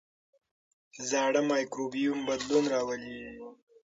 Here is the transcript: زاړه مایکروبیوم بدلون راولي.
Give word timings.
زاړه 1.09 1.41
مایکروبیوم 1.49 2.19
بدلون 2.27 2.65
راولي. 2.73 3.21